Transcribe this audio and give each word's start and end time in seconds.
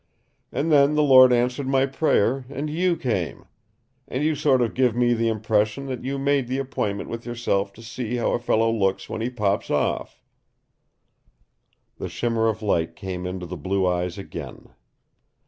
And 0.51 0.71
then 0.71 0.95
the 0.95 1.03
Lord 1.03 1.31
answers 1.31 1.67
my 1.67 1.85
prayer, 1.85 2.43
and 2.49 2.71
YOU 2.71 2.97
come 2.97 3.45
and 4.07 4.23
you 4.23 4.33
sort 4.33 4.59
of 4.63 4.73
give 4.73 4.95
me 4.95 5.13
the 5.13 5.27
impression 5.27 5.85
that 5.85 6.03
you 6.03 6.17
made 6.17 6.47
the 6.47 6.57
appointment 6.57 7.07
with 7.07 7.23
yourself 7.23 7.71
to 7.73 7.83
see 7.83 8.15
how 8.15 8.31
a 8.31 8.39
fellow 8.39 8.71
looks 8.73 9.07
when 9.09 9.21
he 9.21 9.29
pops 9.29 9.69
off." 9.69 10.19
The 11.99 12.09
shimmer 12.09 12.47
of 12.47 12.63
light 12.63 12.95
came 12.95 13.27
into 13.27 13.45
the 13.45 13.57
blue 13.57 13.85
eyes 13.85 14.17
again. 14.17 14.69